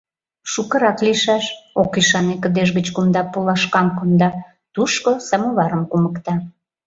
Шукырак 0.51 0.97
лийшаш!— 1.05 1.45
ок 1.81 1.93
ӱшане, 1.99 2.35
кыдеж 2.43 2.69
гыч 2.77 2.87
кумда 2.95 3.21
пулашкам 3.31 3.87
конда, 3.97 4.29
тушко 4.73 5.11
самоварым 5.27 5.83
кумыкта. 5.91 6.33